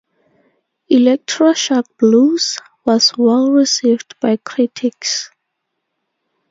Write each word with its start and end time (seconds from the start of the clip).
"Electro-Shock 0.89 1.85
Blues" 1.99 2.57
was 2.87 3.15
well-received 3.15 4.19
by 4.19 4.35
critics. 4.35 5.29